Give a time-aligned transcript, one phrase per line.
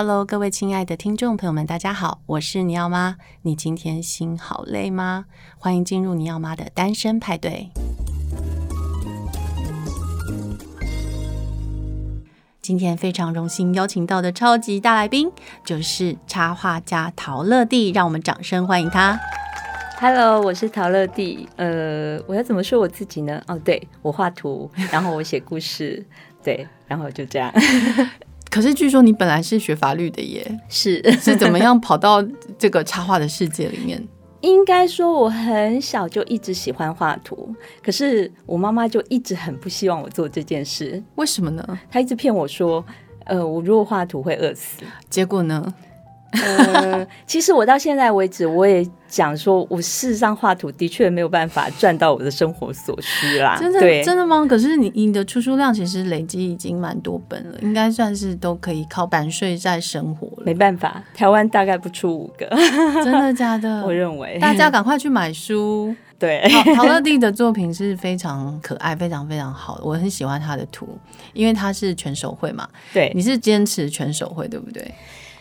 [0.00, 3.16] Hello，各位亲爱的听众朋友们，大家好，我是尼奥妈。
[3.42, 5.24] 你今天心好累吗？
[5.58, 7.70] 欢迎进入尼奥妈的单身派对。
[12.62, 15.32] 今天非常荣幸邀请到的超级大来宾，
[15.64, 19.18] 就是插画家陶乐蒂，让我们掌声欢迎他。
[19.98, 21.48] Hello，我是陶乐蒂。
[21.56, 23.42] 呃，我要怎么说我自己呢？
[23.48, 26.06] 哦，对，我画图，然后我写故事，
[26.44, 27.52] 对，然后就这样。
[28.50, 32.22] 可是据说你本来是学法律的耶，是是怎么样跑到
[32.58, 34.02] 这个插画的世界里面？
[34.40, 41.02] 应该说我很小就一直喜欢画图，可是我妈妈就一直很不希望我做这件事。
[41.16, 41.78] 为什么呢？
[41.90, 42.84] 她一直骗我说，
[43.24, 44.84] 呃，我如果画图会饿死。
[45.10, 45.74] 结果呢？
[46.32, 53.56] 呃， 其实我到现在为止，我也讲说，我事实上画图的确没有办法赚到我的生活所需啦。
[53.58, 54.44] 真的，对真的吗？
[54.46, 60.42] 可是你你的出书量其实累积已经蛮多本了，应该算是都可以靠版税在生活了。
[60.44, 62.46] 没办法，台湾大概不出五个。
[63.02, 63.82] 真的假的？
[63.86, 65.94] 我认为大家赶快去买书。
[66.18, 66.42] 对，
[66.74, 70.98] 陶乐蒂的作品是非常可爱，非常非常好的，我很喜欢他的图，
[71.32, 72.68] 因为他是全手绘嘛。
[72.92, 74.92] 对，你是坚持全手绘，对不对？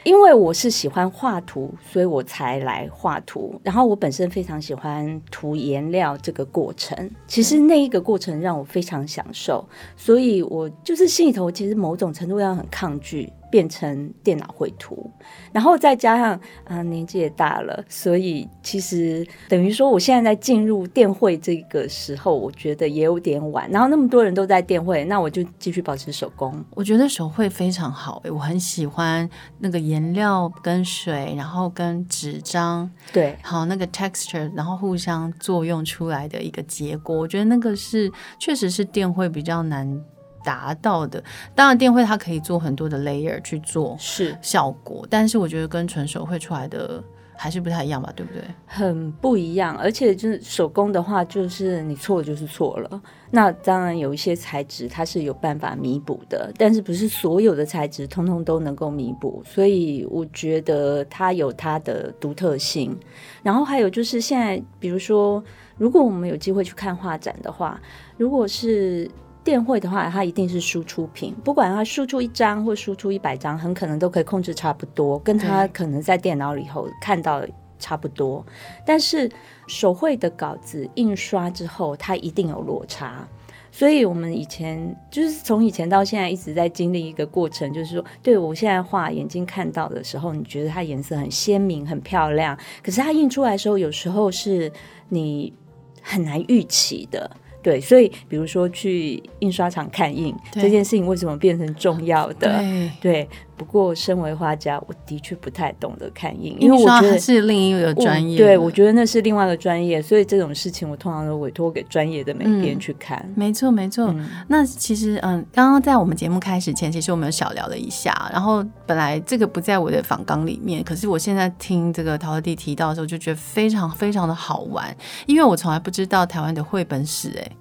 [0.08, 3.59] 因为我是喜欢画图，所以我才来画图。
[3.61, 13.30] 然后我本身非常喜欢涂颜料这个过程，其实那一个过程让我非常享受，所以我就是心里头其实某种程度上很抗拒。
[13.49, 15.09] 变成电脑绘图，
[15.51, 23.69] 然后再加上啊年纪也大了，所以其实等于说我现在在进入电绘这个时候，我觉得也有点晚。
[23.71, 26.63] 然后那么多人都在电绘，那我就继续保持手工。
[26.75, 40.03] 我觉得手绘非常好，欸，我很喜欢那个颜料跟水，然后跟纸张，对，好那个 texture，然后互相作用出来的一个结果，我觉得那个是确实是电绘比较难
[40.47, 41.21] 达到的，
[41.53, 47.03] 当然电绘它可以做很多的 layer 去做是效果，是但是我觉得跟纯手绘出来的
[47.35, 48.41] 还是不太一样吧，对不对？
[48.65, 53.02] 很不一样，而且就是手工的话，就是你错了就是错了。
[53.30, 62.97] 那当然有一些材质它是有办法弥补的，但是不是所有的材质通通都能够弥补，所以我觉得它有它的独特性。
[63.43, 65.43] 然后还有就是现在，比如说，
[65.77, 67.80] 如果我们有机会去看画展的话，
[68.15, 69.11] 如果是
[69.47, 77.41] 电绘的话，它一定是输出品，不管它输出一张或输出一百张，很可能都可以控制差不多，跟它可能在电脑里头看到
[77.80, 78.45] 差不多。
[78.86, 79.31] 但是
[79.65, 83.25] 手绘的稿子印刷之后，它一定有落差。
[83.71, 94.69] 所以我们以前就是从以前到现在一直在经历一个过程，就是说，对我现在画眼睛看到的时候，你觉得它颜色很鲜明、很漂亮，可是它印出来的时候，有时候是
[95.07, 95.53] 你
[96.02, 97.31] 很难预期的。
[97.61, 102.59] 对，所以比如说去印刷厂看印这件事情，为什么变成重要的？
[102.59, 103.29] 对，对。
[103.57, 108.37] 不过身为画家，我的确不太懂得看印，因为我觉得是另一个专业。
[108.37, 113.17] 对，我觉得那是另外一个专业，所以这种事情我通常都委托给专业的美编去看。
[113.25, 114.05] 嗯、没错，没错。
[114.09, 118.29] 嗯、那其实，嗯，刚刚在我们节目开始前，其实我们有小聊了一下。
[118.31, 124.95] 然后本来这个不在我的访纲里面，可是我现在听这个陶乐蒂提到的时候，就觉得非常非常的好玩，
[125.25, 127.51] 因为我从来不知道台湾的绘本史、欸。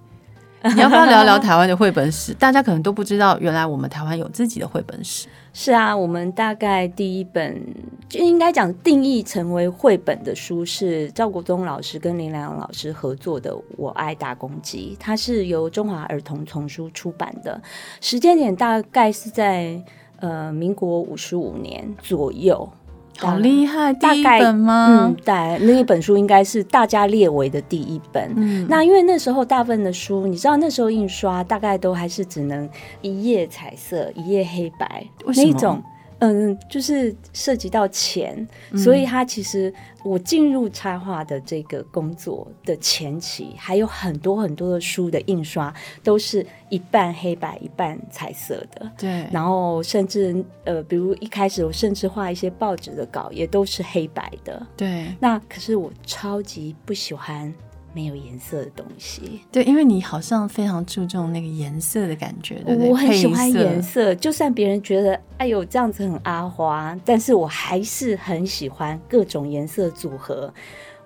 [0.63, 2.33] 哎，你要不要聊聊 台湾的绘本史？
[2.35, 5.29] 大家可能都不知道，原来我们台湾有自己的绘本史。
[5.59, 7.59] 是啊，我们大概第一本
[8.11, 17.59] 就应该讲定义成为绘本的书是赵国忠老师跟林良老师合作的《我爱大公鸡》，它是由中华儿童丛书出版的，
[18.03, 19.83] 时间点大概是在
[20.21, 22.69] 呃民国五十五年左右。
[23.19, 23.93] 好厉害！
[23.95, 24.87] 大概第一本吗？
[24.91, 25.35] 嗯，对，
[25.67, 28.33] 那一本书应该是大家列为的第一本。
[28.37, 32.69] 嗯，那因为那时候大部分的书，你知道那时候印刷大概都还是只能
[33.01, 35.83] 一页彩色，一页黑白，那一种。
[36.19, 39.73] 嗯，就是涉及到钱，嗯、所以他其实
[40.03, 45.73] 我进入插画的这个工作的前期，还有很多很多的书的印刷
[46.03, 48.91] 都是一半黑白一半彩色的。
[48.97, 54.67] 对，然后甚至呃，比如一开始我甚至画一些报纸的稿，也都是黑白的。
[54.77, 57.53] 对，那可是我超级不喜欢。
[57.97, 62.91] 没有颜色的东西，对，因为你好像非常注重那个颜色的感觉，对不对？
[62.91, 70.53] 我很喜欢颜色，就算别人觉得哎呦这样子很阿花，但是我还是很喜欢各种颜色组合。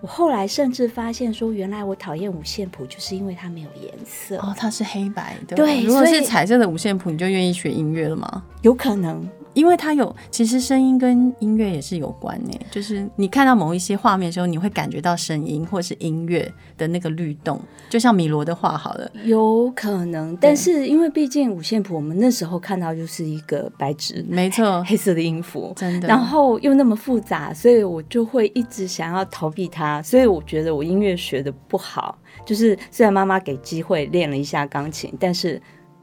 [0.01, 4.37] 我后来甚至发现说，原来我讨厌五线谱，就是因为它没有颜色。
[4.39, 5.55] 哦，它是黑白的。
[5.55, 8.43] 对，如果是彩色的五线谱，你就愿意学音乐了吗？
[8.63, 9.29] 有可能。
[9.53, 12.51] 因为它有，其实声音跟音乐也是有关呢。
[12.71, 20.37] 就是你看到某一些画面的时候，你会感觉到声音或是音乐的那个律动，就像米罗的画好了，有可能。
[20.41, 26.07] 但是因为毕竟五线谱，我们那时候看到就是一个白纸，没错， 黑色的音符，真的。
[26.07, 30.01] 然后又那么复杂，所以我就会一直想要逃避它。
[30.03, 35.61] 所以我觉得我音乐学的不好，就是虽然妈妈给机会练了一下钢琴，但是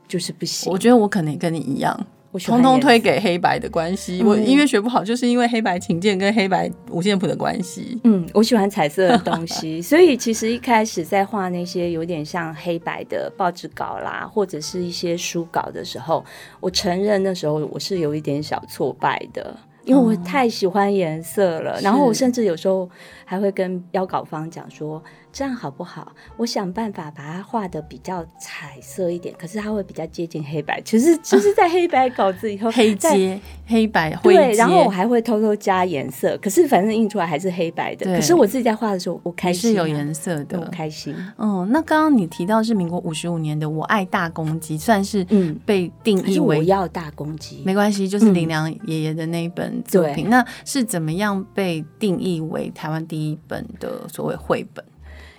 [0.07, 0.71] 就是不行。
[0.71, 1.97] 我觉得我可能跟你一样。
[2.33, 7.99] 通通推给黑白的关系，我音乐学不好，就是因为黑白琴键跟黑白五线谱的关系。
[8.03, 16.23] 嗯，我喜欢彩色的东西，所以其实一开始在画那些有点像黑白的报纸稿啦，或者是一些书稿的时候，
[16.59, 19.55] 我承认那时候我是有一点小挫败的。
[19.83, 22.89] 因为我太喜欢颜色了，然后我甚至有时候
[23.29, 25.03] 还会跟邀稿方讲说，
[25.33, 26.13] 这样好不好？
[26.37, 30.81] 我想办法把它画的比较彩色一点，可是它会比较接近黑白。
[30.81, 38.05] 其实就是在黑白稿子以后， 黑阶、黑白、灰阶，对，然后我还会偷偷加颜色，可是反正印出来还是黑白的。
[38.15, 41.13] 可是我自己在画的时候，我开心、啊，是有颜色的，我开心。
[41.37, 49.67] 嗯，那刚刚你提到是民国五十五年的《我爱大公鸡》，算是嗯被定义为、嗯、我要大公鸡，没关系，就是林良爷爷的那一本。
[49.85, 54.83] 作品，对那是怎么样被定义为台湾第一本的所谓绘本？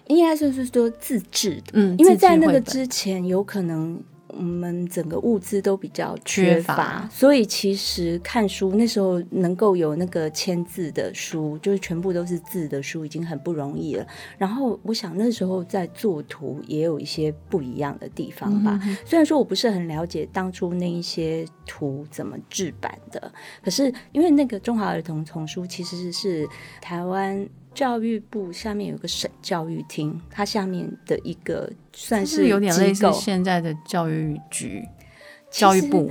[0.06, 4.02] 应该就是说自制的，嗯，因为在那个之前有可能。
[4.30, 14.06] 我们整个物资都比较缺乏，缺乏，所以其实看书那时候能够有那个签字的书，就是全部都是字的书，已经很不容易了。
[14.36, 18.78] 然后我想那时候在作图也有一些不一样的地方吧。
[18.84, 23.32] 嗯、虽然说我不是很了解当初那一些图怎么制版的，
[23.64, 26.46] 可是因为那个中华儿童丛书其实是
[26.82, 27.48] 台湾。
[27.78, 34.84] 教育部下面有个省教育厅，它下面的一个算是，是有点类似现在的教育局、
[35.48, 36.10] 教育部。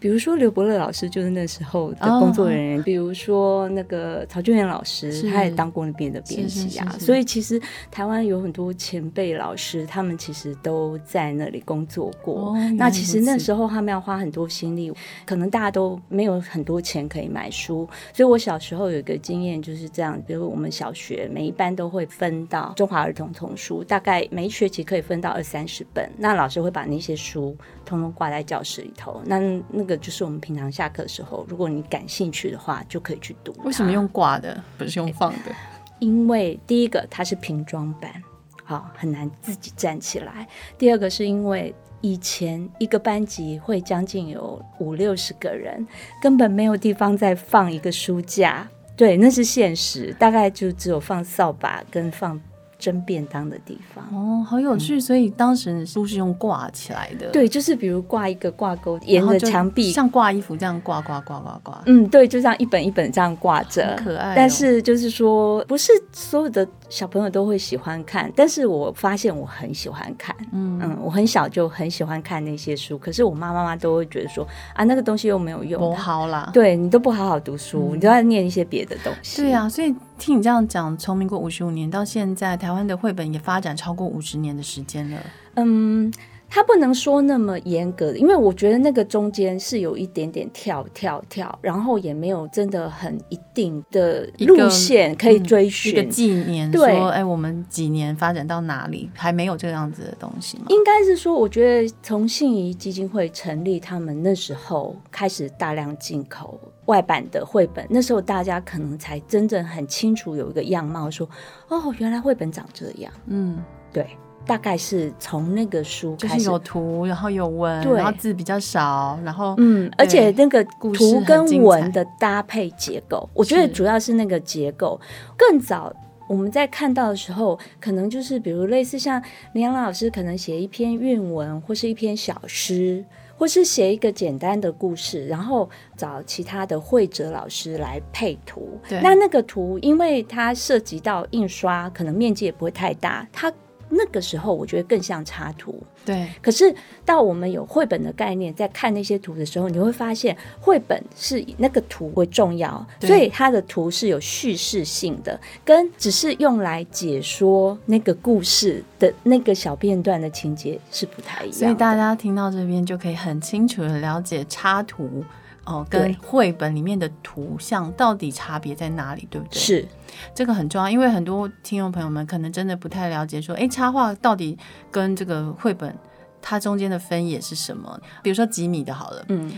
[0.00, 6.96] 比如说刘伯乐老师就是那时候的工作人员，哦、比如说那个曹俊元老师，他也当过那边的编辑啊。
[6.98, 7.60] 所以其实
[7.90, 12.50] 台湾有很多前辈老师，他们其实都在那里工作过。
[12.50, 14.92] 哦、那其实那时候他们要花很多心力，
[15.26, 17.88] 可能大家都没有很多钱可以买书。
[18.12, 26.08] 所以我小时候有一个经验就是这样，比如我们小学每一班都会分到中华儿童丛书，大概每一学期可以分到二三十本。
[26.16, 29.20] 那老师会把那些书通通挂在教室里头。
[29.24, 29.38] 那
[29.70, 33.52] 那这个就是我们平常下课的时候，如果你感兴趣的话，就可以去读。
[33.64, 35.52] 为什么用挂的，不是用放的？
[35.98, 38.22] 因为第一个它是平装版，
[38.62, 40.46] 好，很难自己站起来。
[40.76, 45.84] 第二个是因为以前一个班级会将近有五六十个人，
[46.22, 48.68] 根本没有地方再放一个书架。
[48.96, 52.40] 对，那是现实，大概就只有放扫把跟放。
[52.78, 54.96] 蒸便当的地方哦，好有趣！
[54.96, 61.82] 嗯、所以当时书是用挂起来的，对，就是比如挂一个挂钩，沿着墙壁，像挂衣服这样挂挂挂挂挂。
[61.86, 64.34] 嗯，对，就这样一本一本这样挂着，可爱、哦。
[64.36, 79.94] 但是就是说，不是所有的小朋友都会喜欢看，但是我发现我很喜欢看，嗯嗯，我很小就很喜欢看那些书，可是我妈妈妈都会觉得说啊，那个东西又没有用，不好啦，对你都不好好读书，嗯、你都在念一些别的东西，对啊，所以。
[80.18, 85.16] 听你这样讲，从民国五十五年到现在，台湾的绘本也发展超过五十年的时间了。
[85.54, 86.12] 嗯，
[86.48, 95.92] 他不能说那么严格的，因为我觉得那个中间是有一点点跳跳跳，然后也没有真的很一定的路线可以追寻。
[95.92, 100.64] 一个纪年，对，说哎，我们几年发展到哪里，还没有这样子的东西吗？
[100.68, 106.58] 应该是说，我觉得从信宜基金会成立，他们那时候开始大量进口。
[106.86, 111.28] 外版的绘本，那时候大家可能才真正很清楚有一个样貌，说
[111.68, 113.12] 哦，原来绘本长这样。
[113.26, 113.62] 嗯，
[113.92, 114.06] 对，
[114.48, 124.98] 大概是从那个书开始，就是有图，然后有文，对然后字比较少，然后嗯，而且那个图跟文的搭配结构，我觉得主要是那个结构。
[125.36, 125.94] 更早
[126.26, 133.04] 我们在看到的时候，可能就是比如类似像林阳老师可能写一篇韵文或是一篇小诗。
[133.38, 138.76] 或是写一个简单的故事，然后找其他的绘者老师来配图。
[138.88, 143.48] 对那那个图，因为它涉及到印刷，可能面积也不会太大，它。
[143.90, 146.28] 那个时候我觉得更像插图，对。
[146.42, 161.58] 可是到我们有绘本的概念，在看那些图的时候，你会发现绘本是以那个图为重要，所以它的图是有叙事性的，跟只是用来解说那个故事的那个小片段的情节是不太一样。
[161.58, 165.24] 所以大家听到这边就可以很清楚的了解插图。
[165.64, 169.58] 哦，跟绘本里面的图像到底差别在哪里，对不对？
[169.58, 169.88] 是，
[170.34, 174.56] 这个很重要，因为很多听众朋友们可能真的不太了解，说，哎，插画到底
[174.90, 175.94] 跟这个绘本
[176.40, 178.00] 它中间的分野是什么？
[178.22, 179.50] 比如说几米的好了，嗯，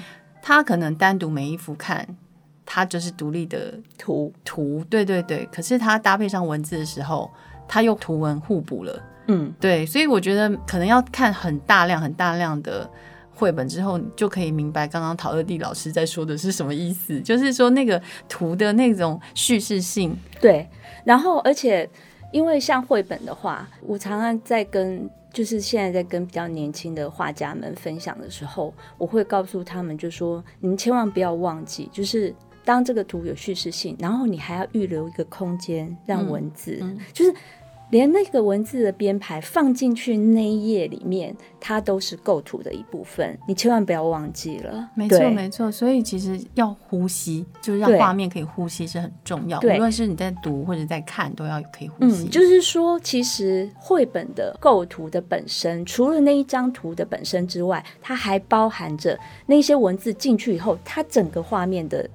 [0.42, 2.06] 他可能单独每一幅看，
[2.64, 5.46] 它就是独立的图图，对对对。
[5.52, 7.30] 可是它搭配上文字的时候，
[7.68, 9.84] 它又图文互补了，嗯，对。
[9.84, 12.88] 所以我觉得可能要看很大量、很大量的
[13.40, 20.68] 绘本之后，你就可以明白刚刚陶乐蒂老师在说的是什么意思，就是说那个图的那种叙事性，对。
[21.04, 21.88] 然后，而且
[22.30, 25.08] 因为像绘本的话，我常常在跟。
[25.32, 37.32] 就是现在在跟比较年轻的画家们分享的时候，我会告诉他们，就说你们千万不要忘记，就是当这个图有叙事性，然后你还要预留一个空间让文字，嗯嗯、就是。
[37.90, 44.88] 连那个文字的编排放进去那一页里面，它都是构图的一部分，你千万不要忘记了。
[44.94, 45.70] 没错，没错。
[45.70, 49.58] 所以其实要呼吸，就是让画面可以呼吸是很重要。
[49.60, 52.24] 无论是你在读或者在看，都要可以呼吸。
[52.24, 62.08] 嗯，就是说，其实绘本的构图的本身，除了那一张图的本身之外，它还包含着那些文字进去以后，它整个画面的。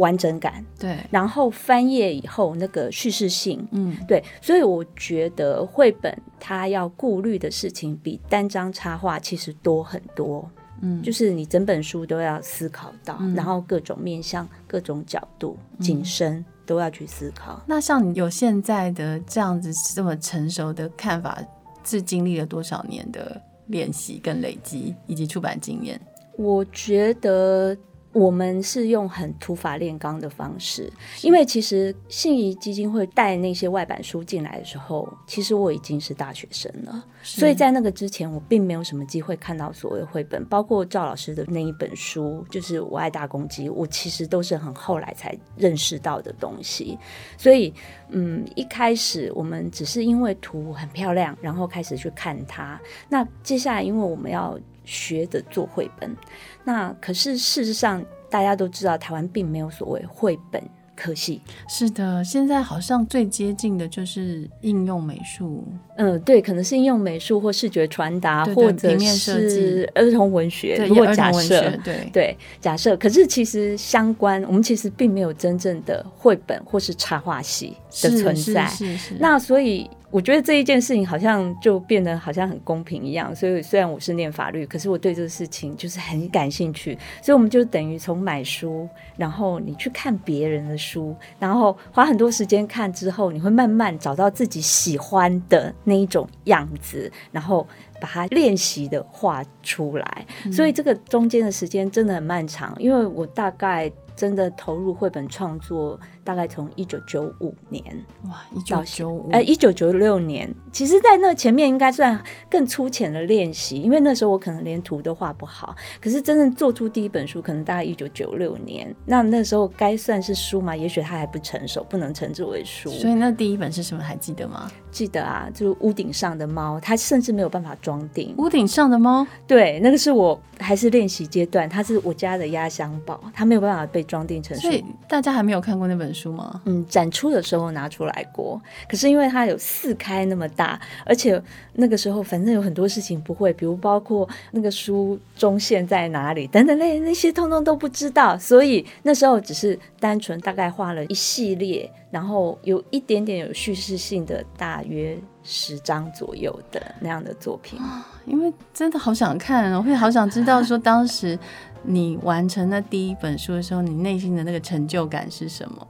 [0.00, 17.62] 完整感，对，然后翻页以后那个叙事性，嗯，对，所以我觉得绘本它要顾虑的事情比单张插画其实多很多，嗯，就是你整本书都要思考到，嗯、然后各种面向、各种角度、景深、嗯、都要去思考。
[17.66, 21.38] 那像你有现在的这样子这么成熟的看法，
[21.84, 26.00] 是经历了多少年的练习跟累积，以及出版经验？
[26.38, 27.76] 我觉得。
[28.12, 46.98] 我们是用很土法炼钢的方式，因为其实信谊基金会带那些外版书进来的时候，其实我已经是大学生了，所以在那个之前，我并没有什么机会看到所谓绘本，包括赵老师的那一本书，就是《我爱大公鸡》，我其实都是很后来才认识到的东西。
[47.36, 47.72] 所以，
[48.08, 52.80] 嗯，一开始我们只是因为图很漂亮，然后开始去看它。
[53.08, 54.58] 那接下来，因为我们要
[54.90, 56.16] 学着做绘本。
[56.64, 60.60] 那可是事实上，大家都知道，台湾并没有所谓绘本
[60.96, 61.40] 科系。
[61.68, 65.64] 是的，现在好像最接近的就是应用美术。
[65.96, 70.84] 嗯，对，可能是应用美术或视觉传达，或者是儿童文学。
[70.88, 72.96] 如果假设，对对，假设。
[72.96, 78.66] 可是其实相关，我们其实并没有真正的绘本或是插画系的存在。
[78.66, 79.14] 是是，是是。
[79.20, 79.88] 那所以。
[80.10, 97.66] 我觉得这一件事情好像就变得好像很公平一样，所以虽然我是念法律，可是我对这个事情就是很感兴趣，所以我们就等于从买书，然后你去看别人的书，然后花很多时间看之后，你会慢慢找到自己喜欢的那一种样子，然后
[98.00, 100.26] 把它练习的画出来。
[100.52, 103.90] 所以这个中间的时间真的很漫长，因为我大概。
[104.16, 105.98] 真的投入绘本创作，
[106.30, 107.82] 大概从一九九五年
[108.28, 115.74] 哇，一九九五呃一九九六年，其实，在那前面应该算更粗浅的练习，因为那时候我可能连图都画不好。
[116.00, 120.76] 可是真正做出第一本书，可能大概一九九六年，那那时候该算是书吗？
[120.76, 122.90] 也许它还不成熟，不能称之为书。
[122.90, 124.00] 所以那第一本是什么？
[124.00, 124.70] 还记得吗？
[124.92, 128.32] 记得啊，就是屋顶上的猫，它甚至没有办法装订。
[128.38, 134.04] 屋顶上的猫，对，那个是我还是练习阶段，它是我家的压箱宝，它没有办法被。
[134.10, 136.60] 装订成书，所以大家还没有看过那本书吗？
[136.64, 141.40] 嗯，展出的时候拿出来过，可是因为它有四开那么大，而且
[141.74, 157.78] 那个时候反正有很多事情不会，比如包括那个书中线在哪里等等那那些通通都不知道，所以那时候只是单纯大概画了一系列，然后有一点点有叙事性的，大约十张左右的那样的作品。
[158.26, 161.38] 因为真的好想看，我会好想知道说当时。
[161.82, 165.88] 你完成那第一本书的时候，你内心的那个成就感是什么？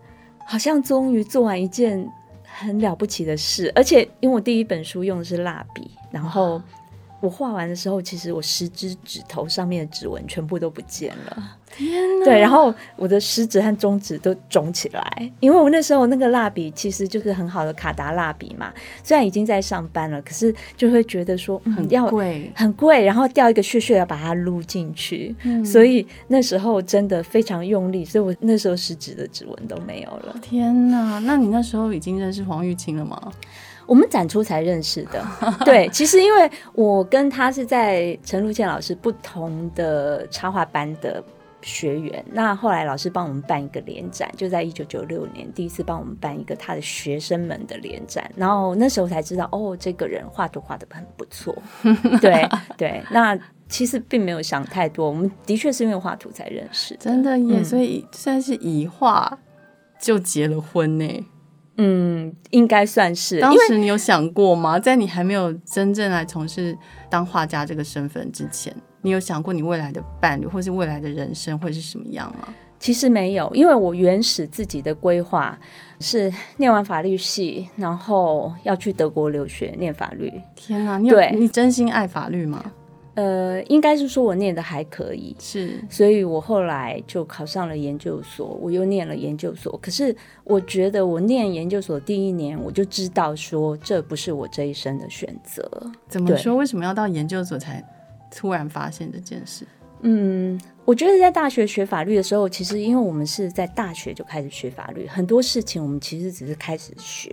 [0.51, 2.05] 好像终于做完一件
[2.43, 6.61] 很了不起的事，而且因为我第一本书用的是蜡笔，然后
[7.21, 11.57] 我画完的时候，其实我十只指头上面的指纹全部都不见了。
[11.71, 12.25] 天哪！
[12.25, 18.73] 对，然后我的食指和中指都肿起来，因为我那时候那个蜡笔其实就是很好的卡达蜡笔嘛，
[19.05, 30.35] 虽然已经在上班了，可是就会觉得说很贵，很贵，然后掉一个屑屑要把它撸进去，嗯，所以那时候真的非常用力，所以我那时候食指的指纹都没有了。
[30.43, 31.21] 天哪！
[31.21, 33.33] 那你那时候已经认识黄玉清了吗？
[33.91, 35.27] 我们展出才认识的。
[35.67, 41.23] 对，其实因为我跟他是在陈露倩老师不同的插画班的。
[41.63, 51.55] 学员，那后来老师帮我们办一个联展，就在一九九六年第一次帮我们办一个他的学生们的联展，然后那时候才知道，哦，这个人画图画的很不错。
[52.19, 59.39] 对对，那其实并没有想太多，我们的确是因为画图才认识，真的耶，嗯、所以算是以画
[60.01, 61.27] 就结了婚呢。
[61.83, 63.41] 嗯，应该算是。
[63.41, 64.79] 当时你有想过吗？
[64.79, 66.77] 在你还没有真正来从事
[67.09, 68.75] 当画家这个身份之前？
[69.01, 72.49] 你有想过你未来的伴侣或是未来的人生会是什么样吗？
[72.79, 75.59] 其实没有，因为我原始自己的规划
[76.01, 80.31] 是念完法律系，然后要去德国留学念法律。
[80.55, 82.63] 天哪，你有对你真心爱法律吗？
[83.15, 89.79] 呃，应该是说我念的还可以，是，所以我后来就考上了研究所，我又念了研究所。
[89.83, 90.15] 可是
[90.45, 95.69] 我觉得我念研究所第一年，我就知道说这不是我这一生的选择。
[96.09, 96.55] 怎么说？
[96.55, 97.85] 为什么要到研究所才
[98.31, 99.67] 突然发现这件事？
[100.03, 100.59] 嗯，
[100.91, 107.31] 我觉得在大学学法律的时候，其实因为我们是在大学就开始学法律，很多事情我们其实只是开始学。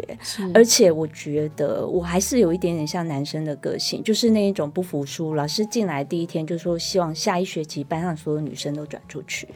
[0.53, 5.33] 而且我觉得我还是有一点点像男生的个性，就是那一种不服输。
[5.33, 9.47] 老师进来第一天就说希望下一学期班上所有女生都转出去。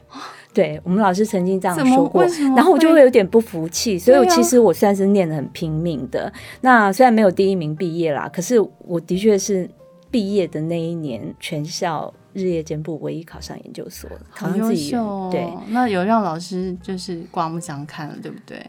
[0.52, 6.24] 对，我们老师曾经这样说过，然后我就会有点不服气，所以其实我算是念的很拼命的。
[6.24, 9.70] 啊、那虽然没有第一名毕业啦，可是我的确是
[10.12, 12.14] 毕业的那一年全校。
[12.34, 18.66] 日夜兼顾，唯一考上研究所，考上自己、哦、对，那有让老师就是刮目相看了，对不对？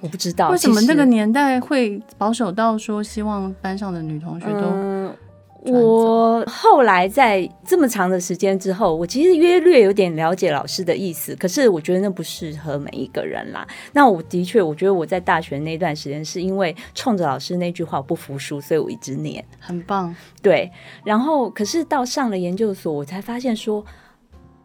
[0.00, 5.16] 我不知道为什么那个年代会保守到说希望班上的女同学都。
[5.66, 13.66] 嗯我后来在这么长的时间之后，我其实约略有点了解老师的意思，可是我觉得那不适合每一个人啦。
[13.92, 20.14] 那我的确，我觉得我在大学那段时间是因为冲着老师那句话我不服输，所以我一直念，很棒。
[20.40, 20.70] 对，
[21.04, 23.84] 然后可是到上了研究所，我才发现说，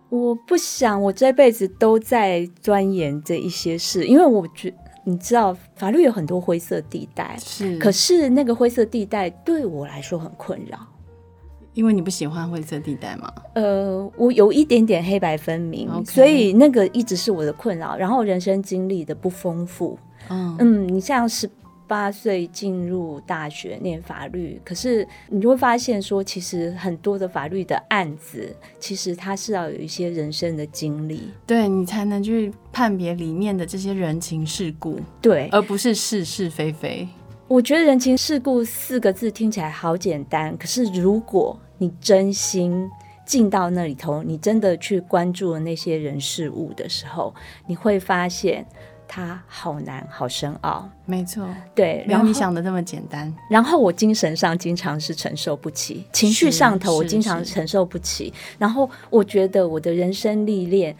[0.10, 4.74] 我不想我这辈子都在钻研这一些事，因为我觉。
[5.04, 10.78] 你知道法律有很多灰色地带，是，可是那个灰色地带对我来说很困扰，
[11.74, 13.32] 因为你不喜欢灰色地带吗？
[13.54, 16.12] 呃，我有一点点黑白分明，Okay.
[16.12, 17.96] 所以那个一直是我的困扰。
[17.98, 19.98] 然后人生经历的不丰富，
[20.30, 21.50] 嗯嗯，你像十。
[21.88, 37.06] 八岁进入大学念法律，可是你就会发现说，其实很多的法律的案子，其实它是要有一些人生的经历，对你才能去判别里面的这些人情世故，对，而不是是是非非。
[37.52, 42.90] 我觉得人情世故四个字听起来好简单，可是如果你真心
[43.26, 47.36] 进到那里头，你真的去关注了那些人事物的时候，
[47.68, 48.66] 你会发现。
[49.14, 50.90] 它好难，好深奥。
[51.06, 53.36] 没错，对，没有你想的那么简单。
[53.50, 58.34] 然后我精神上经常是承受不起，情绪上头我经常承受不起。
[58.58, 60.96] 然后我觉得我的人生历练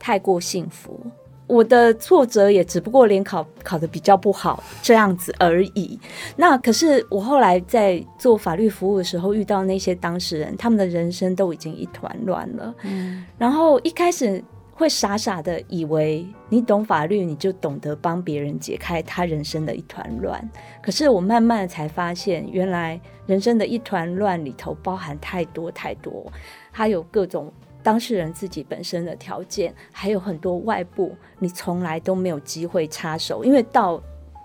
[0.00, 0.98] 太过幸福，
[1.46, 5.98] 我的挫折也只不过联考考的比较不好这样子而已。
[6.36, 12.74] 那可是我后来在做法律服务的时候，遇到那些当事人，他们的人生都已经一团乱了。
[12.82, 14.42] 嗯，然后一开始。
[14.76, 20.50] 会傻傻的以为你懂法律，你就懂得帮别人解开他人生的一团乱。
[20.82, 26.26] 可是我慢慢的才发现，原来人生的一团乱里头包含太多太多，
[26.72, 27.52] 它有各种
[27.84, 34.02] 当事人自己本身的条件，还有很多外部你从来都没有机会插手，因为到。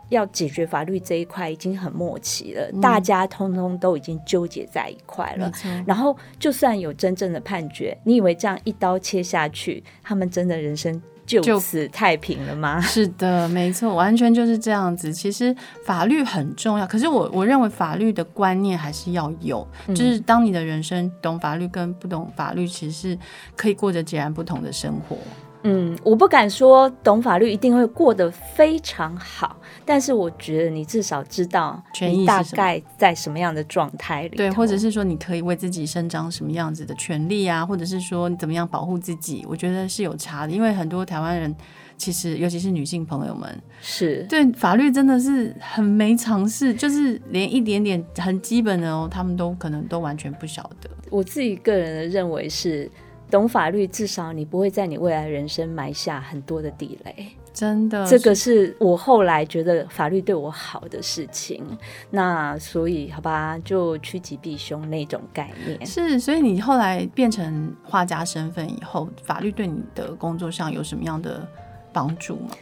[0.09, 5.51] 要解决法律这一块已经很默契了，嗯、大家通通都已经纠结在一块了。
[5.85, 10.99] 然后，就算有真正的判决，你以为这样一刀切下去，他们真的人生
[11.41, 12.81] 就此太平了吗？
[12.81, 15.13] 是的，没错，完全就是这样子。
[15.13, 23.19] 其实法律很重要，可是我我认为法律的观念还是要有，嗯、就是当你的人生懂法律跟不懂法律，其实是
[23.55, 25.17] 可以过着截然不同的生活。
[25.63, 40.53] 嗯，我不敢说懂法律一定会过得非常好，但是我觉得你至少知道你大概在什么样的状态里，对，或者是说你可以为自己伸张什么样子的权利啊，或者是说你怎么样保护自己，我觉得是有差的。
[40.53, 41.53] 因为很多台湾人
[41.97, 50.89] 其实，尤其是女性朋友们，是对法律真的是很没常识，就是连一点点很基本的哦，他们都可能都完全不晓得。
[51.09, 52.89] 我自己个人的认为是。
[53.29, 57.27] 懂法律，至少你不会在你未来人生埋下很多的地雷。
[57.51, 61.65] 真的，这个是我后来觉得法律对我好的事情。
[62.09, 65.85] 那所以，好吧，就趋吉避凶那种概念。
[65.85, 71.45] 是，所以你后来变成画家身份以后，法律对你的工作上有什么样的
[71.91, 72.55] 帮助吗？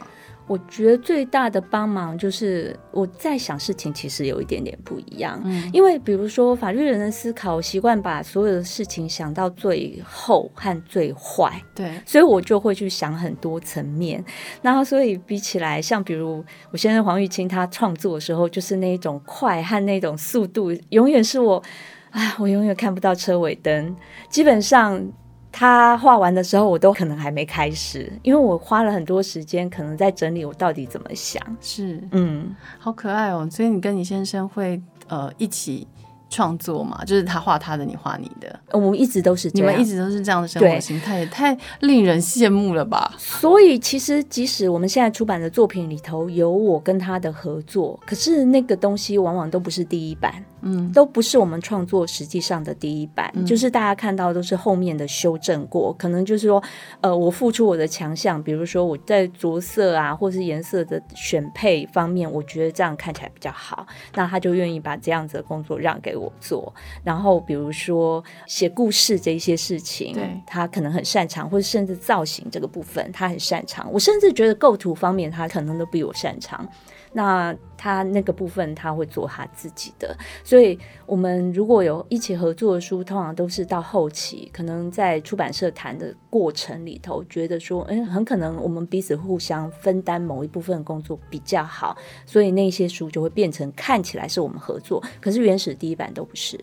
[0.48, 5.40] 我觉得最大的帮忙就是我在想事情，其实有一点点不一样。
[5.44, 11.62] 嗯，因为比如说法律人的思考，我习惯把所有的事情想到最后和最坏。
[11.74, 14.24] 对，所以我就会去想很多层面。
[14.62, 21.62] 然后，所以比起来，像比如我先生黄玉清，他创作的时候，就是那种快和那种速度，永远是我，
[22.10, 23.94] 啊，我永远看不到车尾灯。
[24.30, 25.06] 基本上。
[25.50, 31.42] 他画完的时候，我都可能还没开始，因为我花了很多时间，可能在整理我到底怎么想。
[31.60, 33.48] 是，嗯，好可爱哦。
[33.50, 35.86] 所以你跟你先生会呃一起
[36.30, 38.60] 创作嘛，就是他画他的，你画你的。
[38.72, 43.14] 我们一直都是这样，你们一直都是这样的生活形态，也太令人羡慕了吧？
[43.16, 50.44] 所以其实，即使我们现在出版的作品里头有我跟他的合作，可是那个东西往往都不是第一版。
[50.62, 56.62] 嗯，都不是我们创作实际上的第一版，嗯，就是大家看到都是后面的修正过，可能就是说，
[57.00, 66.72] 呃，我付出我的强项，比如说我在着色啊，或是颜色的选配方面，我觉得这样看起来比较好，那他就愿意把这样子的工作让给我做。
[67.04, 70.16] 然后比如说写故事这一些事情，
[70.46, 76.66] 他可能很擅长，或者甚至造型这个部分他很擅长，我甚至觉得构图方面他可能都比我擅长。
[77.12, 96.58] 那他那个部分他会做他自己的，所以我们如果有一起合作的书，通常都是到后期，可能在出版社谈的过程里头，觉得说，嗯，很可能我们彼此互相分担某一部分的工作比较好，所以那些书就会变成看起来是我们合作，可是原始第一版都不是，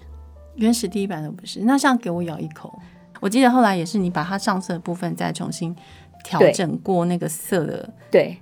[0.56, 1.62] 原始第一版都不是。
[1.62, 2.78] 那像给我咬一口，
[3.22, 5.74] 我记得后来也是你把它上色的部分再重新
[6.26, 8.38] 调整过那个色的，对。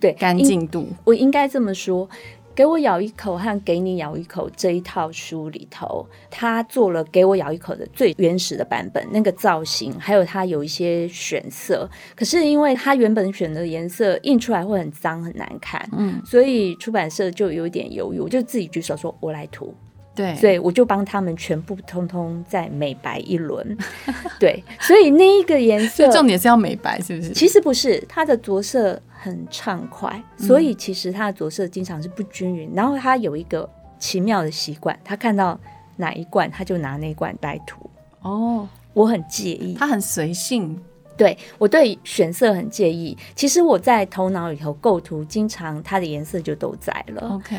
[0.00, 2.08] 对，干净度，我应该这么说。
[2.54, 11.88] 给我咬一口和给你咬一口这一套书里头，他做了给我咬一口的最原始的版本，那个造型，还有它有一些选色。
[12.14, 19.72] 可是因为他原本选的颜色印出来会很脏很难看，嗯，所以出版社就有点犹豫，我就自己举手说：“我来涂。”
[20.14, 23.76] 对，所以我就帮他们全部通通再美白一轮。
[24.38, 27.30] 对，所以那一个颜色， 重点是要美白，是不是？
[27.30, 32.68] 其实不是，它的着色很畅快，所以其实它的着色经常是不均匀。
[32.70, 35.58] 嗯、然后它有一个奇妙的习惯，他看到
[35.96, 37.88] 哪一罐，他就拿那一罐来涂。
[38.20, 40.78] 哦，我很介意，他很随性。
[41.16, 43.16] 对，我对选色很介意。
[43.34, 47.34] 其实我在头脑里头构图，经常它的颜色就都在了。
[47.36, 47.56] OK。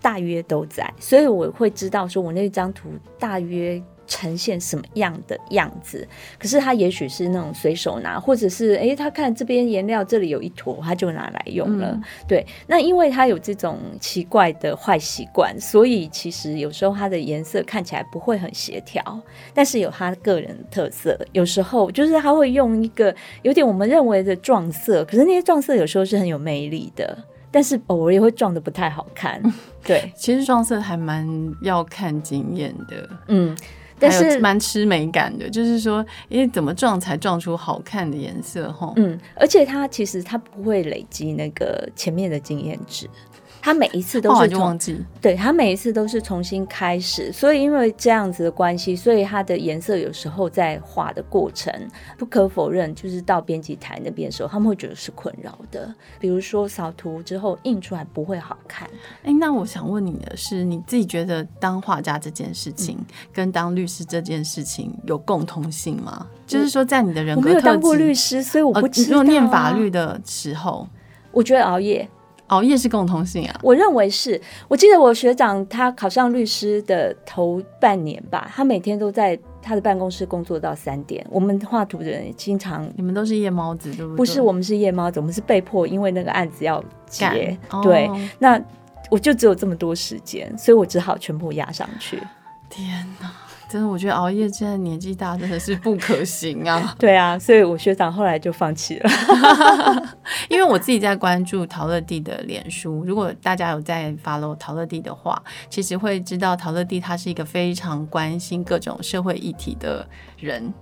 [0.00, 6.06] 大约都在，所以我会知道说，我那张图大约呈现什么样的样子。
[6.38, 11.90] 可是他也许是那种随手拿，或者是诶，他看这边颜料这里有一坨，他就拿来用了。
[11.92, 19.20] 嗯、对，那因为他有这种奇怪的坏习惯，所以其实有时候他的颜色看起来不会很协调，
[19.54, 21.16] 但是有他个人的特色。
[21.32, 27.16] 有时候就是他会用一个有点我们认为的撞色，可是那些撞色有时候是很有魅力的。
[27.50, 29.42] 但是偶尔也会撞的不太好看，
[29.84, 30.12] 对。
[30.16, 31.26] 其实撞色还蛮
[31.62, 33.56] 要看经验的，嗯，
[33.98, 43.08] 但是蛮吃美感的，就是说，因为怎么撞才撞出好看的颜色，哈，嗯，而且它其实它不会累积那个前面的经验值。
[43.62, 51.72] 他每一次都是忘记，对，他每一次都是重新开始，所以因为这样子的关系，所以它的颜色有时候在画的过程，
[52.18, 55.94] 不可否认，就是到编辑台那边的时候，他们会觉得是困扰的。
[56.18, 58.86] 比如说扫图之后印出来不会好看。
[59.22, 62.98] 哎，那我想问你的是，你自己觉得当画家这件事情
[63.32, 66.26] 跟当律师这件事情有共通性吗？
[66.46, 69.20] 就是说，在你的人格特质，我没有当过律师，所以我不知道。
[69.30, 70.88] 念法律的时候，
[71.30, 72.08] 我觉得熬夜。
[72.50, 74.40] 熬夜是共同性啊，我认为是。
[74.68, 81.24] 我记得我学长他考上律师的头半年吧，他每天都在他的办公室工作到三点。
[81.30, 84.16] 我们画图的人也经常，你们都是夜猫子对不对？
[84.16, 87.56] 不是，我们是夜猫子，我们是被迫，因为那个案子要结。
[87.82, 88.60] 对，哦、那
[89.10, 92.18] 我就只有这么多时间，所以我只好全部压上去。
[92.68, 93.30] 天哪！
[93.70, 96.92] 真的，我觉得熬夜现在年纪大真的是不可行啊！
[96.98, 99.10] 对啊，所以我学长后来就放弃了。
[100.50, 110.04] 因为我自己在关注陶乐蒂的脸书，如果大家有在 follow 陶乐蒂的话，其实会知道陶乐蒂他是一个非常关心各种社会议题的
[110.36, 110.74] 人。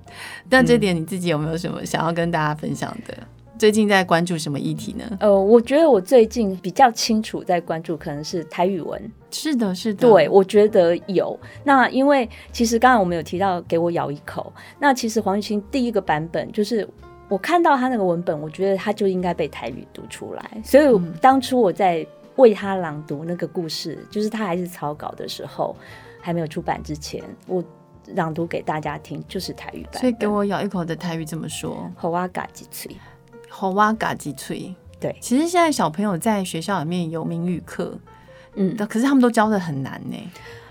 [0.49, 3.15] 那这点你自己有没有什么想要跟大家分享的？
[3.59, 5.05] 最近在关注什么议题呢？
[5.21, 9.13] 呃，我觉得我最近比较清楚在关注，可能是台语文。
[9.31, 10.09] 是的，是的。
[10.09, 11.39] 对，我觉得有。
[11.65, 14.53] 那因为其实刚才我们有提到，给我咬一口。
[14.79, 16.89] 那其实黄玉清第一个版本，就是
[17.29, 20.63] 我看到他那个文本，我觉得他就应该被台语读出来。
[20.65, 25.75] 所以当初我在为他朗读那个故事，就是他还是草稿的时候，
[26.21, 27.63] 还没有出版之前，我
[28.15, 30.01] 朗读给大家听，就是台语版。
[30.01, 32.97] 所以给我咬一口的台语怎么说：好哇嘎几脆。
[33.49, 37.99] 好哇嘎鸡脆，对，其实现在小朋友在学校里面有名语课，
[38.55, 40.17] 嗯，可是他们都教的很难呢，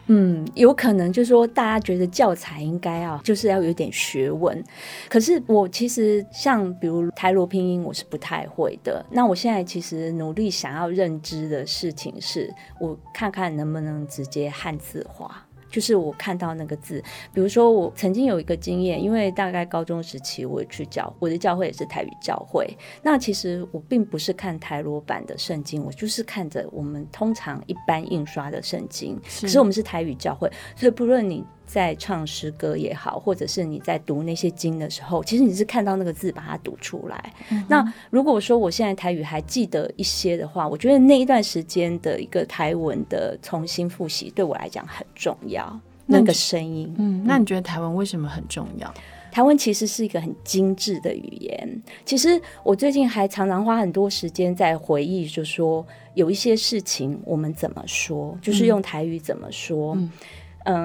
[0.07, 4.63] 嗯，有可能就是说大家觉得教材应该要就是要有点学问，
[5.09, 15.46] 可是我其实像比如台罗拼音我是不太会的，那我现在其实努力想要认知的事情是，我看看能不能直接汉字化。
[15.69, 17.03] 就是我看到那个字。
[17.33, 22.67] 比如说，我曾经有一个经验，因为大概高中时期，我去教我的教会也是台语教会。
[23.01, 29.19] 那其实我并不是看台罗版的圣经，我就是看着我们通常一般印刷的圣经。
[29.27, 37.33] 是可是我们是台语教会，所以不论你在唱诗歌也好，或者是你在读那些经的时候，其实你是看到那个字把它读出来。
[37.51, 45.79] 嗯、那如果说我现在台语还记得一些的话，我觉得那一段时间的一个台文的重新复习对我来讲很重要。
[46.09, 48.91] 那个声音，嗯，那你觉得台文为什么很重要？
[49.29, 51.83] 台湾其实是一个很精致的语言。
[52.05, 59.95] 其实我最近还常常花很多时间在回忆，就说有一些事情我们怎么说，就是用台语怎么说。
[59.95, 60.11] 嗯，嗯，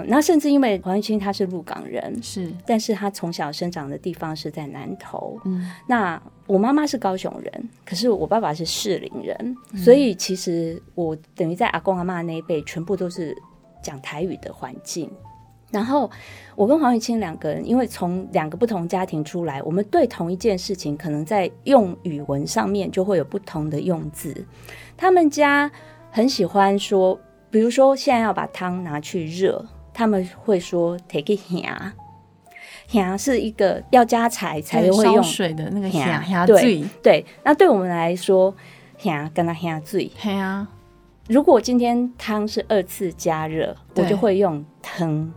[0.07, 5.39] 那甚至因为黄玉清他是鹿港人，是，但是他从小生长的地方是在南投。
[5.45, 13.37] 嗯，那我妈妈是高雄人，可是我爸爸是士林人，嗯，所以其实我等于在阿公阿妈那一辈，全部都是。
[13.85, 15.11] 讲台语的环境，
[15.73, 16.09] 然后
[16.55, 24.33] 我跟黄玉清两个人，因为从两个不同家庭出来，我们对同一件事情，可能在用语文上面就会有不同的用字。
[24.97, 25.69] 他们家
[26.13, 27.19] 很喜欢说，
[27.51, 37.25] 比如说现在要把汤拿去热，他们会说 “take it here”，here 是一个要加柴才会用水的那个 here，对对。
[37.45, 38.55] 那对我们来说
[39.01, 40.11] ，here 跟它 here 最
[41.29, 45.33] 如果今天汤是二次加热，我就会用汤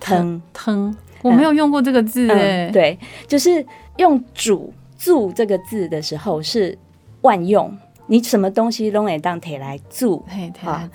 [0.00, 0.96] 汤汤。
[1.22, 3.64] 我没有用过这个字哎、嗯，对，就是
[3.96, 6.76] 用煮煮这个字的时候是
[7.22, 10.24] 万用，你什么东西都可以当铁来煮，
[10.64, 10.88] 啊，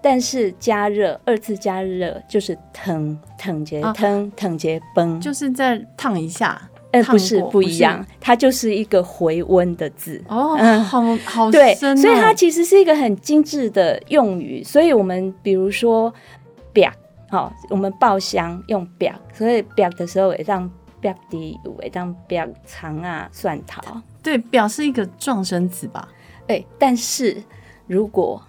[0.00, 6.60] 但是加热二次加热就是腾腾节腾腾节崩，就是再烫一下。
[6.90, 14.64] 呃，不是不一样，它就是一个回温的字哦，好好对，所以它其实是一个很精致的用语。
[14.64, 16.10] 所以我们比如说
[16.72, 16.90] “表”，
[17.28, 23.82] 好，我们爆香用“表”，所以“表”的时候也让“表底，也让“煏”长啊蒜头。
[24.22, 26.08] 对，表是一个壮声词吧。
[26.48, 27.42] 哎，但是
[27.86, 28.42] 如果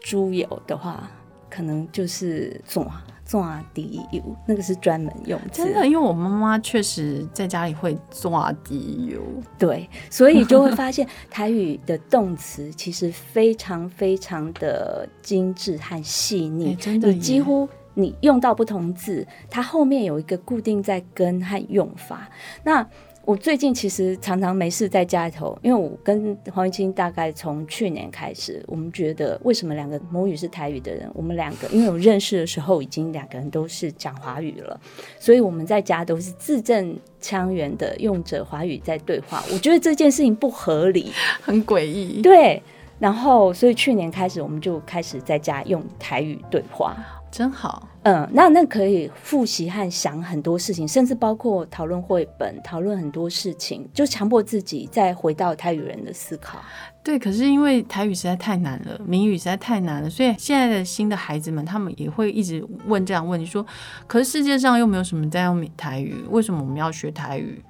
[0.00, 1.10] 猪油的话，
[1.50, 2.90] 可能就是“做”。
[3.30, 5.48] 做滴油，那个是专门用的。
[5.50, 9.22] 真的，因为我妈妈确实在家里会做滴油。
[9.56, 16.74] 对，所以就会发现台语的动词其实非常非常的精致和细腻。
[16.74, 22.28] 真的，你几乎你用到不同字，它后面有一个固定在根和用法。
[22.64, 22.84] 那
[23.30, 34.80] 我最近其实常常没事在家里头，因为我跟黄玉清大概从去年开始，我们觉得为什么两个母语是台语的人，我们两个因为我认识的时候已经两个人都是讲华语了，
[35.20, 39.40] 所以我们在家都是字正腔圆的用着华语在对话。
[39.52, 42.20] 我觉得这件事情不合理， 很诡异。
[42.22, 42.60] 对，
[42.98, 46.96] 然后所以去年开始我们就开始在家用台语对话。
[47.30, 56.58] 真好，嗯，那那可以复习和想很多事情，甚至包括讨论绘本，讨论很多事情，就强迫自己再回到台语人的思考。
[57.04, 63.64] 对，可是因为台语实在太难了，闽语实在太难了，所以现在的新的孩子们，他们也会一直问这样问题：说，
[64.08, 67.62] 可是世界上又没有什么在用台语，为什么我们要学台语？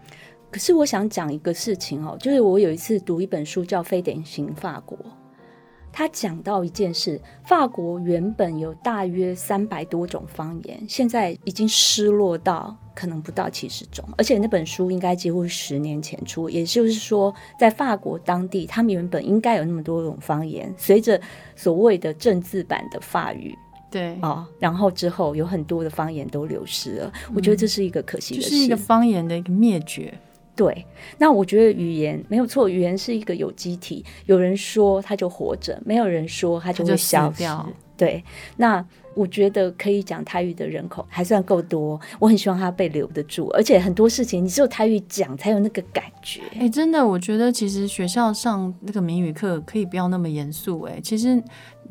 [0.51, 4.99] 可是我想讲一个事情哦，就是我有一次读一本书叫《非典型法国》。
[5.93, 21.21] 他讲到一件事，法国原本有大约三百多种方言，现在已经失落到可能不到七十种，而且那本书应该几乎十年前出，也就是说，在法国当地，他们原本应该有那么多种方言，随着
[21.57, 23.57] 所谓的政治版的法语，
[23.91, 24.13] 对。
[24.21, 30.13] 啊、哦，然后之后有很多的方言都流失了，嗯、我觉得这是一个可惜的事，就是一个方言的一个灭绝。
[30.61, 30.85] 对，
[31.17, 37.45] 那我觉得语言没有错，语言是一个有机体，有人说它就活着，没有人说它就会消失。
[37.97, 38.23] 对，
[38.59, 46.41] 那我觉得可以讲台语的人口还算够多，我很希望他被留得住，而且很多事情你只有台语讲才有那个感觉。
[46.59, 50.83] 哎，真的，我觉得其实学校上那个闽语课可以不要那么严肃。
[50.83, 51.43] 哎，其实。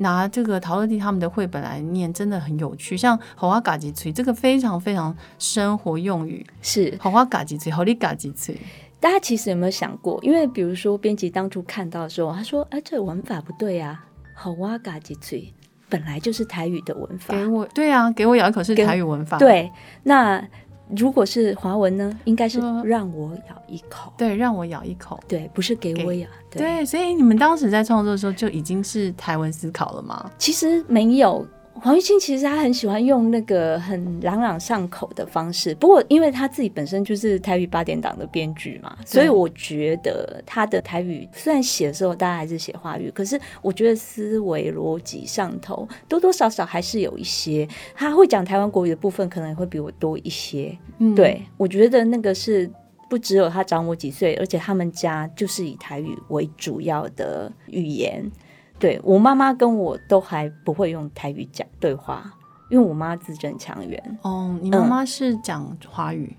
[0.02, 2.96] 拿这个陶乐蒂他们的绘本来念，真的很有趣。
[2.96, 8.56] 像“好哇嘎吉脆”这个非常非常生活用语，是“好哇嘎吉脆”“好哩嘎吉脆”。
[9.02, 10.18] 大家其实有没有想过？
[10.24, 15.54] 因为比如说编辑当初看到的时候，他说：“哎，这个文法不对啊，‘好哇嘎吉脆’
[15.90, 19.38] 本来就是台语的文法。”给我对啊，给我咬一口是台语文法。
[19.38, 19.72] 对，
[20.04, 20.42] 那。
[20.98, 24.12] 如果是华文呢，应该是让我咬一口。
[24.18, 25.20] 对，让我咬一口。
[25.28, 26.28] 对，不是给我咬。
[26.50, 30.32] 对，对，所以你们当时在创作的时候就已经是台文思考了吗？
[30.40, 31.46] 其实没有，
[31.82, 50.78] 黄玉清其实他很喜欢用那个很朗朗上口的方式，不过因为他自己本身就是台语八点档的编剧嘛，所以我觉得他的台语虽然写的时候大家还是写华语，可是我觉得思维逻辑上头多多少少还是有一些，他会讲台湾国语的部分可能也会比我多一些。
[50.98, 52.70] 嗯，对，我觉得那个是
[53.10, 58.30] 不只有他长我几岁，而且他们家就是以台语为主要的语言。
[58.80, 62.34] 对，我妈妈跟我都还不会用台语讲对话，
[62.70, 64.18] 因为我妈字正腔圆。
[64.22, 66.34] 哦，你妈妈是讲华语？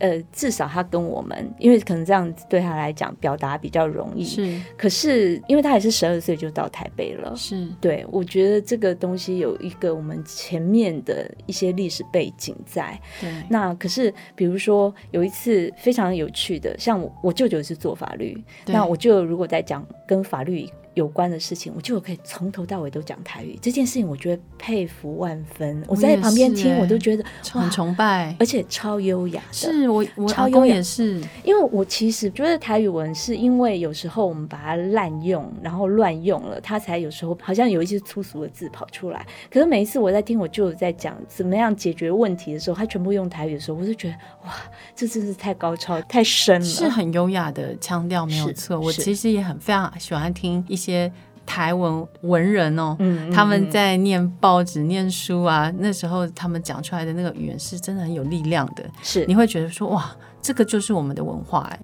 [0.00, 4.24] 嗯，呃，至少她跟我们，因为可能这样子对她来讲表达比较容易。
[4.24, 7.32] 是，可是因为她也是十二岁就到台北了。
[7.36, 13.00] 是，对，我觉得这个东西有一个我们前面的一些历史背景在。
[13.20, 20.68] 对，那可是比如说有一次非常有趣的，像我我舅舅是做法律，那我舅如果在讲跟法律。
[20.94, 23.58] 有关的事情，我就可以从头到尾都讲台语。
[23.60, 25.84] 这件事情，我觉得佩服万分。
[25.86, 29.52] 我在旁边听，我都觉得很崇拜，而且超优雅的。
[29.52, 39.26] 是我，我超优雅也是，因为我其实觉得台语文是因为有时候我们把它滥用，然后乱用了，它才有时候好像有一些粗俗的字跑出来。
[39.50, 44.14] 可是每一次我在听我舅舅在讲怎么样解决问题的时候，他全部用台语的时候，我就觉得
[44.46, 44.54] 哇，
[44.94, 46.66] 这真是太高超、太深了。
[46.66, 48.78] 是很优雅的腔调，没有错。
[48.78, 51.10] 我其实也很非常喜欢听一些。
[51.10, 51.12] 些
[51.46, 52.96] 台文文人哦，
[53.30, 61.78] 他们在念报纸、念书啊，那时候他们讲出来的那个语言是真的很有力量的，是你会觉得说哇，这个就是我们的文化哎。